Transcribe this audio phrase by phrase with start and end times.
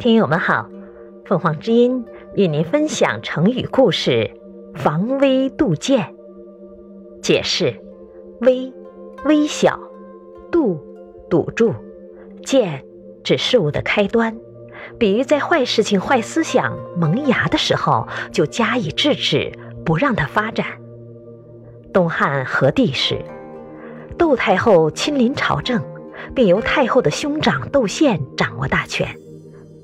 [0.00, 0.66] 听友们好，
[1.26, 4.30] 凤凰之音与您分享成语故事
[4.74, 6.14] “防微杜渐”。
[7.22, 7.78] 解释：
[8.40, 8.72] 微，
[9.26, 9.78] 微小；
[10.50, 10.80] 杜，
[11.28, 11.74] 堵住；
[12.42, 12.82] 渐，
[13.22, 14.34] 指事物的开端，
[14.98, 19.52] 比喻在坏事情、坏思想萌芽的时候就加以制止，
[19.84, 20.66] 不让它发展。
[21.92, 23.22] 东汉和帝时，
[24.16, 25.84] 窦太后亲临朝政，
[26.34, 29.06] 并由太后的兄长窦宪掌握大权。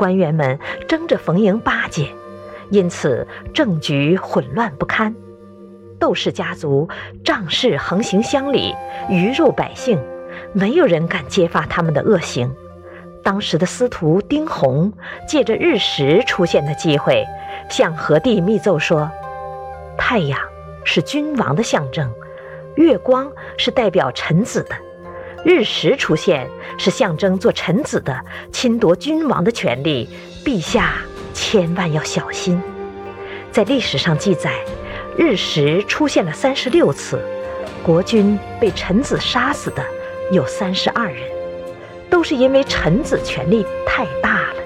[0.00, 2.08] 官员们争着逢迎巴结，
[2.70, 5.14] 因此政局混乱不堪。
[5.98, 6.88] 窦氏家族
[7.22, 8.74] 仗势横行乡里，
[9.10, 10.02] 鱼肉百姓，
[10.54, 12.50] 没有人敢揭发他们的恶行。
[13.22, 14.90] 当时的司徒丁弘
[15.28, 17.26] 借着日食出现的机会，
[17.68, 19.10] 向何帝密奏说
[19.98, 20.40] ：“太阳
[20.82, 22.10] 是君王的象征，
[22.76, 24.74] 月光是代表臣子的。”
[25.42, 28.14] 日食出现是象征做臣子的
[28.52, 30.06] 侵夺君王的权利，
[30.44, 30.96] 陛下
[31.32, 32.60] 千万要小心。
[33.50, 34.52] 在历史上记载，
[35.16, 37.18] 日食出现了三十六次，
[37.82, 39.82] 国君被臣子杀死的
[40.30, 41.22] 有三十二人，
[42.10, 44.56] 都是因为臣子权力太大了。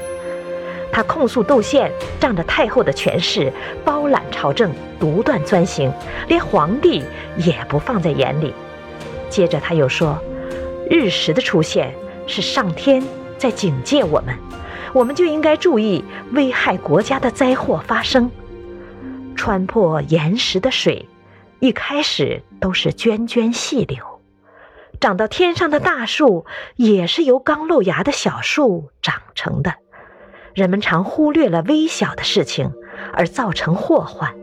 [0.91, 3.53] 他控诉窦宪仗着太后的权势
[3.85, 5.93] 包揽朝政，独断专行，
[6.27, 7.05] 连皇帝
[7.37, 8.53] 也不放在眼里。
[9.31, 10.19] 接着他又说。
[10.91, 11.95] 日食的出现
[12.27, 13.03] 是上天
[13.39, 14.37] 在警戒我们，
[14.93, 18.31] 我们就应该注意危害国家的灾祸发生。
[19.35, 21.09] 穿破岩石的水，
[21.59, 23.99] 一开始都是涓涓细流；
[25.01, 29.75] 长到天上的大树，也是由刚露芽的小树长成的。
[30.55, 32.73] 人们常忽略了微小的事情，
[33.13, 34.35] 而造成祸患。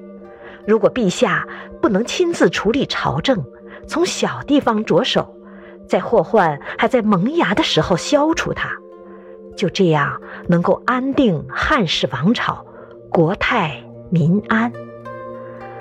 [0.68, 1.48] 如果陛下
[1.82, 3.44] 不能亲自处理朝政，
[3.88, 5.38] 从小地方着手。
[5.92, 8.70] 在祸患还在萌芽的时候消除它，
[9.58, 12.66] 就这样能够安定汉室王朝，
[13.10, 14.72] 国泰民安。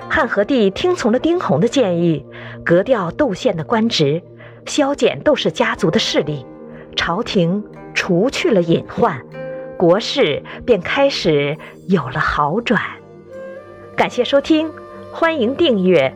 [0.09, 2.25] 汉和帝听从了丁弘的建议，
[2.65, 4.21] 革掉窦宪的官职，
[4.65, 6.45] 削减窦氏家族的势力，
[6.97, 9.25] 朝廷除去了隐患，
[9.77, 12.81] 国事便开始有了好转。
[13.95, 14.69] 感谢收听，
[15.13, 16.13] 欢迎订阅。